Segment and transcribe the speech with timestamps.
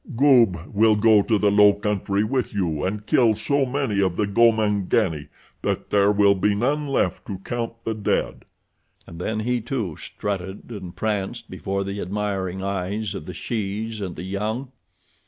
[0.15, 4.25] Goob will go to the low country with you and kill so many of the
[4.25, 5.27] Gomangani
[5.61, 8.45] that there will be none left to count the dead,"
[9.05, 14.15] and then he, too, strutted and pranced before the admiring eyes of the shes and
[14.15, 14.71] the young.